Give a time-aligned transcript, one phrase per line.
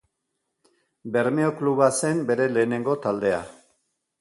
[1.17, 3.45] Bermeo Kluba zen bere lehenengo taldea.